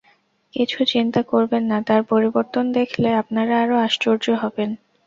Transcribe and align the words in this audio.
কিছু 0.53 0.79
চিন্তা 0.85 1.21
করবেন 1.31 1.63
না, 1.71 1.77
তাঁর 1.87 2.01
পরিবর্তন 2.11 2.65
দেখলে 2.77 3.09
আপনারা 3.21 3.53
আরো 3.63 3.75
আশ্চর্য 3.87 4.25
হবেন। 4.41 4.69